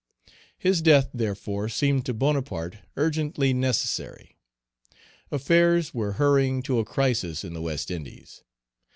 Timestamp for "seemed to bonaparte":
1.69-2.77